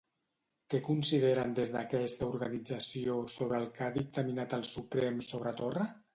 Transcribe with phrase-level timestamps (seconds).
[0.73, 5.89] Què consideren des d'aquesta organització sobre el que ha dictaminat el Suprem sobre Torra?